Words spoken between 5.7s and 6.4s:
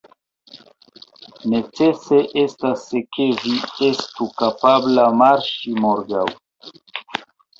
morgaŭ.